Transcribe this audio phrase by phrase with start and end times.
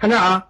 [0.00, 0.48] 看这啊，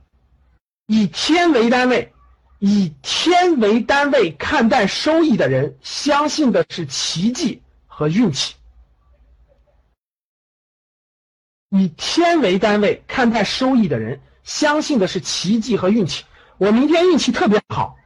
[0.86, 2.12] 以天为单位，
[2.60, 8.54] 以天为单位看待收益的人，相信的是奇迹和运气。
[11.70, 16.24] 以天为单位看待收益的人，相信的是奇迹和运气。
[16.56, 17.96] 我明天运气特别好，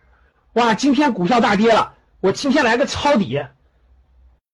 [0.54, 0.72] 哇！
[0.72, 3.44] 今天股票大跌了，我今天来个抄底。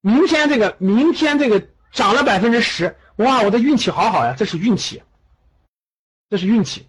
[0.00, 3.42] 明天这个，明天这个涨了百分之十，哇！
[3.42, 5.04] 我的运气好好呀，这是运气，
[6.30, 6.86] 这是运气。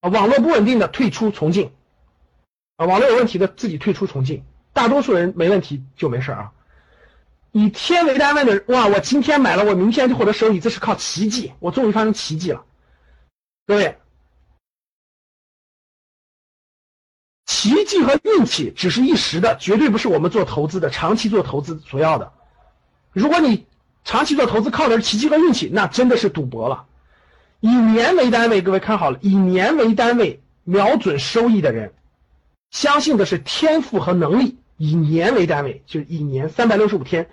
[0.00, 1.72] 啊，网络不稳定的退出重进，
[2.76, 4.44] 啊，网络有问题的自己退出重进。
[4.74, 6.52] 大多数人没问题就没事啊。
[7.52, 8.86] 以天为单位的，哇！
[8.88, 12.66] 我今天买了，我明天就获得收益，这是靠奇迹，我终于发生奇迹了。
[13.66, 13.96] 各位，
[17.46, 22.30] 奇迹和运气只是一时的，绝对不是我们做投资的长期做投资所要的。
[23.12, 23.64] 如果你
[24.04, 26.86] 长期做投资靠的是奇迹和运气，那真的是赌博了。
[27.60, 31.92] 以年为单位，各位看好了，以年为单位瞄准收益的人，
[32.70, 34.58] 相信的是天赋和能力。
[34.78, 37.30] 以年为单位，就是一年三百六十五天。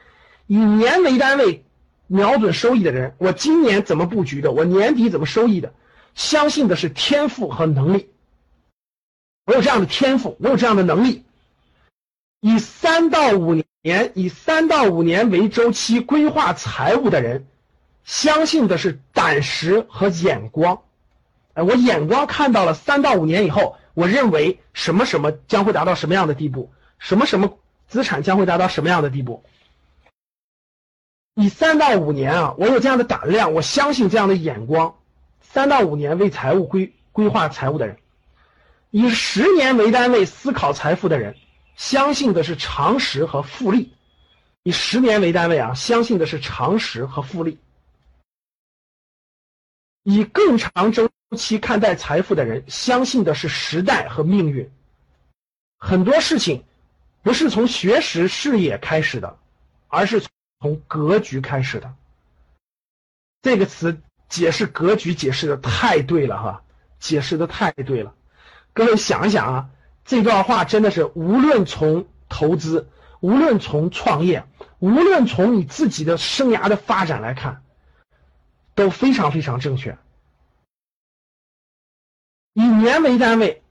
[0.47, 1.65] 以年为单位
[2.07, 4.53] 瞄准收益的人，我今年怎么布局的？
[4.53, 5.73] 我年底怎么收益的？
[6.15, 8.09] 相信的是天赋和能力。
[9.45, 11.25] 我有这样的天赋，我有这样的能力。
[12.39, 17.45] 以三到五年，以三到五年为周期规划财务的人，
[18.03, 20.81] 相信的是胆识和眼光。
[21.53, 29.43] 哎，我眼光看到了三到五年以后，我认为什么什么将会达到什么样的地步，什么什么资产将会达到什么样的地步。
[31.35, 34.95] 以三到五年啊，我有这样的胆量，我相信这样的眼光。
[35.41, 37.97] 三到五年为财务规规划财务的人，
[38.89, 41.35] 以十年为单位思考财富的人，
[41.75, 43.93] 相信的是常识和复利。
[44.63, 47.59] 以十年为单位啊，相信的是常识和复利。
[50.03, 54.69] 以更长周期看待财富的人，相信的是时代和命运。
[55.79, 56.63] 很多事情
[57.23, 59.37] 不是从学识视野开始的，
[59.87, 60.29] 而是从。
[60.87, 61.93] 格局开始的
[63.41, 66.63] 这个词解释格局解释的太对了哈，
[66.99, 68.15] 解释的太对了。
[68.71, 69.69] 各位想一想啊，
[70.05, 72.87] 这段话真的是无论从投资，
[73.19, 74.45] 无论从创业，
[74.79, 77.62] 无论从你自己的生涯的发展来看，
[78.75, 79.97] 都非常非常正确。
[82.53, 83.61] 以年为单位，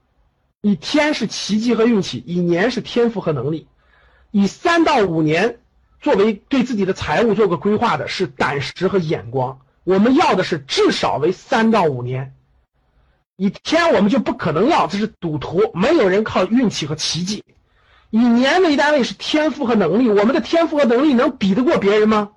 [0.61, 3.67] 以天是奇迹和运气，以年是天赋和能力，
[4.31, 5.59] 以三到五年。
[6.01, 12.35] 作为对自己的财务做个规划的是胆识和眼光，我们要的是至少为三到五年。
[13.37, 17.45] 以天我们就不可能要，这是赌徒，没有人靠运气和奇迹。
[18.09, 22.31] 以年为单位是天赋和能力，我们的天赋和能力能比得过别人吗？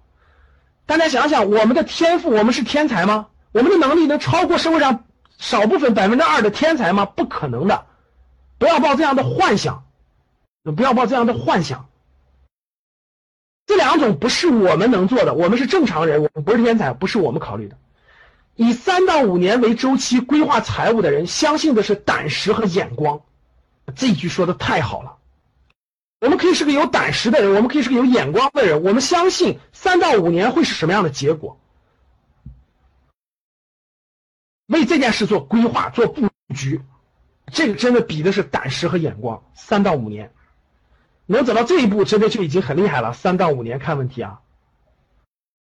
[0.86, 3.26] 大家想想，我们的天赋，我们是天才吗？
[3.52, 5.04] 我们的能力能超过社会上
[5.38, 7.04] 少部分百分之二的天才吗？
[7.04, 7.86] 不可能的，
[8.58, 9.84] 不要抱这样的幻想，
[10.76, 11.88] 不要抱这样的幻想。
[13.66, 17.76] 这两种不是我们能做的，我们是正常人，我们不是天才，不是我们考虑的。
[18.54, 23.22] 以三到五年为周期规划财务的人，相信的是胆识和眼光。
[23.96, 25.16] 这句说的太好了。
[26.20, 31.60] 我们可以是个有胆识的人，我们可以是个有眼光的人，我们相信三到五年会是什么样的结果，
[34.66, 36.82] 为这件事做规划、做布局。
[37.52, 39.44] 这个真的比的是胆识和眼光。
[39.54, 40.32] 三到五年。
[41.28, 43.12] 能走到这一步，真的就已经很厉害了。
[43.12, 44.42] 三到五年看问题啊，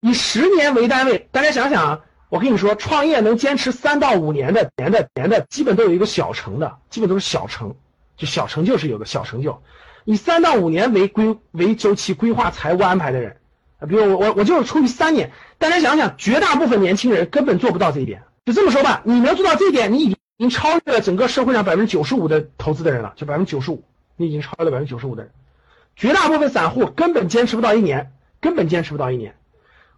[0.01, 7.75] 以十年为单位，大家想想啊，我跟你说，创业能坚持三到五年的年的年的，基本都有一个小成的，基本都是小成，
[8.17, 9.61] 就小成就是有个小成就。
[10.05, 13.37] 以三到五年为规为周期规划财务安排的人，
[13.79, 18.23] 啊，比如我我我就是出于三年，大家想想，绝大部分年轻人根本做不到这一点。
[18.45, 23.83] 就这么说吧，你能做到这一点，你已经超越了整个社会上百分之九十五的投资的人了，就百分之九十五，
[24.17, 25.31] 你已经超越了百分之九十五的人。
[25.95, 28.11] 绝大部分散户根本坚持不到一年，
[28.41, 29.35] 根本坚持不到一年。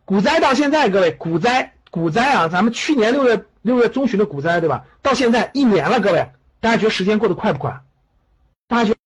[0.03, 4.85] 股灾到现在，各位股灾股灾啊，咱们去年六月六月中旬的股灾，对吧？
[5.01, 7.81] 到现在一年了，各位，大家觉得时间过得快不快？
[8.68, 8.97] 大家觉得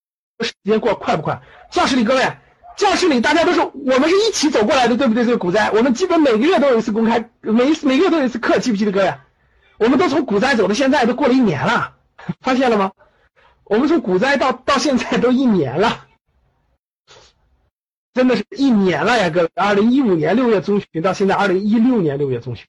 [0.46, 1.42] 时间过快不快？
[1.72, 2.38] 教室里各位，
[2.78, 5.26] 教室里大家都是我们是一起走过来的，对不对？
[5.26, 9.14] 这个股灾，我们基本每个月都有一次公开，每一次每个月都有一次课，记不记得各位？
[9.78, 11.96] 我们都从股灾走到现在，都过了一年了，
[12.42, 12.92] 发现了吗？
[13.64, 16.06] 我们从股灾到到现在都一年了。
[18.14, 19.50] 真的是一年了呀，各位！
[19.56, 22.66] 二零一五年六月中旬到现在二零一六年六月中旬，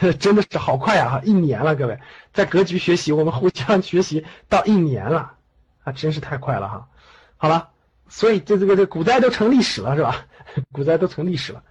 [0.18, 1.20] 真的是好快啊！
[1.24, 2.00] 一年了，各位，
[2.32, 5.34] 在格局学习，我们互相学习到一年了，
[5.82, 6.88] 啊，真是太快了哈！
[7.36, 7.70] 好了，
[8.08, 10.26] 所以这这个这股灾都成历史了是吧？
[10.72, 11.62] 股灾都成历史了。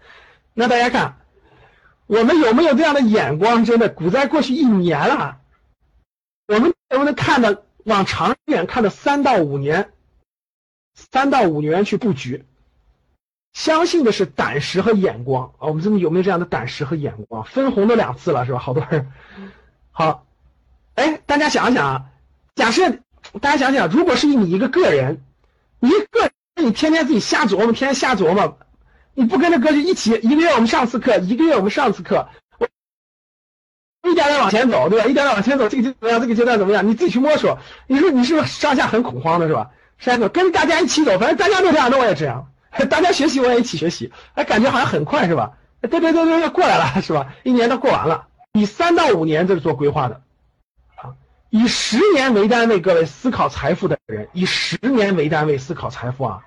[0.54, 1.18] 那大家看，
[2.06, 3.66] 我们有没有这样的眼光？
[3.66, 5.40] 真的，股灾过去一年了，
[6.48, 9.92] 我们能不能看的往长远看的三到五年，
[10.94, 12.46] 三到五年去布局？
[13.54, 15.68] 相信的是胆识和眼光啊！
[15.68, 17.46] 我们真的有没有这样的胆识和眼光？
[17.46, 18.60] 分红都两次了，是吧？
[18.60, 19.12] 好多人。
[19.92, 20.26] 好，
[20.96, 22.06] 哎，大家想想啊，
[22.56, 22.90] 假设
[23.42, 25.22] 大家想想，如果是你一个个人，
[25.80, 28.58] 你一个人你天天自己瞎琢磨，天天瞎琢磨，
[29.14, 32.28] 你不跟着哥就一起，一个月我们上次课，一个月我们上次课，
[32.58, 32.68] 我
[34.10, 35.06] 一点点往前走，对吧？
[35.06, 36.20] 一点点往前走，这个阶怎么样？
[36.20, 36.88] 这个阶段怎么样？
[36.88, 37.60] 你自己去摸索。
[37.86, 39.70] 你说你是不是上下很恐慌的，是吧？
[40.00, 42.50] 山哥跟大家一起走，反正大家都这样，那我也这样。
[42.90, 45.58] 大家学习，我也一起学习，哎，感觉好像很快是吧？
[45.82, 47.34] 对对对对，要过来了 是吧？
[47.44, 50.22] 一年都过完了，以三到五年这是做规划的，
[50.96, 51.14] 啊，
[51.50, 56.42] 以十年为单位，各位思考财富的人，以十年为单位思考财富啊，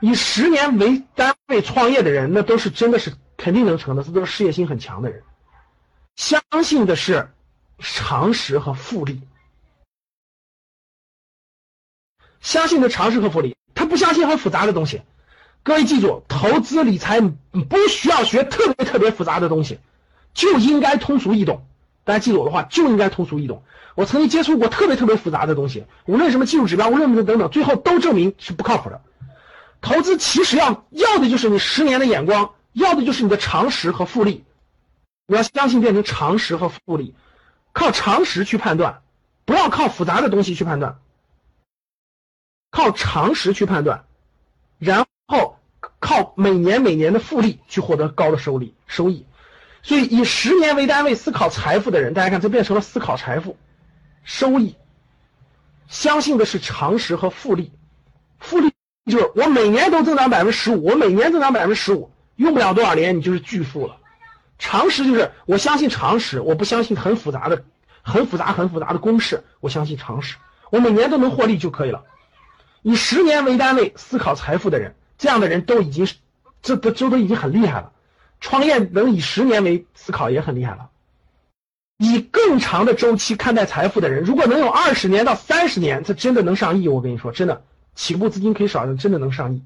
[0.00, 5.22] 以十年为单位创业的人，那都是真的是肯定能成的，这都是事业心很强的人，
[6.14, 7.30] 相信的是
[7.78, 9.20] 常识和复利，
[12.40, 15.02] 相信的常识和复利，他不相信很复杂的东西。
[15.66, 19.80] 各位记住，投资理财不需要学特别特别复杂的东西，
[20.32, 21.66] 就应该通俗易懂。
[22.04, 23.64] 大家记住我的话，就应该通俗易懂。
[23.96, 29.02] 我曾经接触过特别特别复杂的东西，无论什么技术指标，无论什么等等，最后都证明是不靠谱的。
[29.80, 34.44] 投资其实要要的就是你十年的眼光，要的就是你的常识和复利。
[35.26, 37.12] 你要相信变成常识和复利，
[37.72, 39.02] 靠常识去判断，
[39.44, 41.00] 不要靠复杂的东西去判断，
[42.70, 44.04] 靠常识去判断，
[44.78, 45.55] 然后。
[46.06, 49.26] 靠每年每年的复利去获得高的收益收益，
[49.82, 53.56] 所以以十年为单位思考财富的人，大家看这变成了思考财富
[54.22, 54.76] 收益，
[55.88, 57.72] 相信的是常识和复利，
[58.38, 58.72] 复利
[59.10, 63.96] 就是我每年都增长百分之十五，我每年增长百分之十五，用不了多少年你就是巨富了。
[64.60, 67.64] 常识就是我相信常识，我不相信很复杂的、
[68.02, 70.36] 很复杂、很复杂的公式，我相信常识，
[70.70, 72.04] 我每年都能获利就可以了。
[72.82, 74.94] 以十年为单位思考财富的人。
[75.18, 76.14] 这样的人都已经是，
[76.62, 77.92] 这都这都已经很厉害了。
[78.40, 80.90] 创业能以十年为思考也很厉害了。
[81.98, 86.88] 以更长的周期看待财富的人，如果能有二十年到三十年，这真的能上亿。
[86.88, 87.64] 我跟你说，真的
[87.94, 89.62] 起步资金可以少，真的能上亿。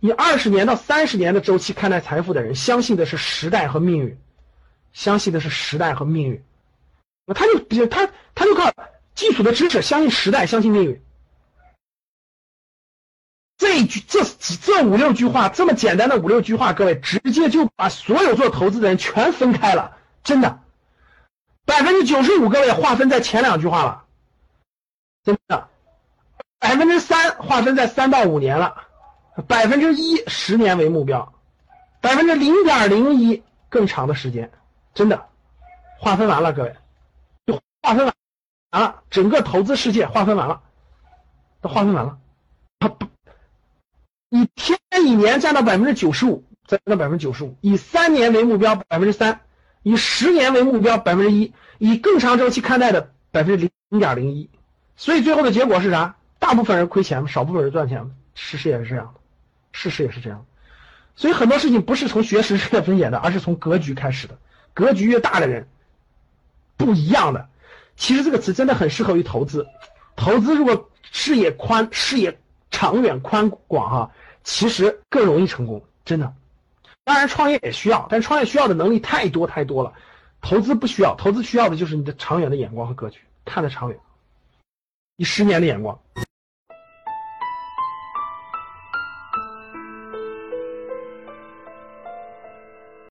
[0.00, 4.16] 以二十年到三十年的周期看待财富的人，相信的是时代和命运，
[4.94, 6.42] 相信的是时代和命运。
[7.26, 8.72] 那他就他他就靠
[9.14, 11.02] 基础的知识，相信时代，相信命运。
[13.68, 20.60] 这句这这五六句话这么简单的五六句话，各位直接就把所有做投资的人全分开了，真的，
[21.66, 24.04] 百分之九十五各位划分在前两句话了，
[25.22, 25.68] 真的，
[26.58, 28.84] 百分之三划分在三到五年了，
[29.46, 31.34] 百分之一十年为目标，
[32.00, 34.50] 百分之零点零一更长的时间，
[34.94, 35.26] 真的，
[35.98, 36.74] 划分完了各位，
[37.46, 40.62] 就划分完了，整个投资世界划分完了，
[41.60, 42.18] 都划分完了，
[45.08, 47.56] 一年占到百分之九十五，占到百分之九十五。
[47.62, 49.40] 以三年为目标百分之三，
[49.82, 54.50] 以十年为目标百分之一，以更长周期看待的百分之零点零一。
[54.96, 56.16] 所以最后的结果是啥？
[56.38, 59.20] 大部分人亏钱少部分人赚钱事实也是这样的，
[59.72, 60.44] 事实也是这样。
[61.16, 64.36] 所以很多事情不是从学识界分解的，而是从格局开始的。
[64.74, 65.68] 格局越大的人，
[66.76, 67.48] 不一样的。
[67.96, 69.66] 其实这个词真的很适合于投资。
[70.16, 72.38] 投资如果视野宽，视野。
[72.70, 74.10] 长远宽广哈，
[74.50, 76.34] 其实更容易成功，真的。
[77.04, 79.92] 当然创业也需要，但创业需要的能力太多太多了，
[80.40, 84.00] 投资不需要，投资需要的就是你的长远的眼光和格局，看得长远，
[85.16, 86.00] 你十年的眼光。